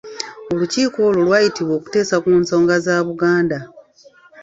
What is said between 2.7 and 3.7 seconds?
za Buganda.